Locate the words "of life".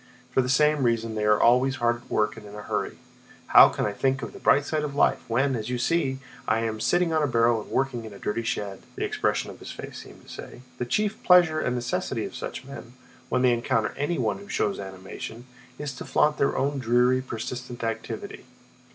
4.81-5.19